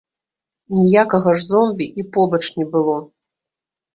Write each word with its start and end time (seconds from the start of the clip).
Ніякага 0.77 1.33
ж 1.37 1.43
зомбі 1.51 1.85
і 2.03 2.07
побач 2.15 2.41
не 2.57 2.65
было. 2.75 2.95